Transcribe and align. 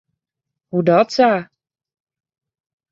Hoedatsa? 0.71 1.29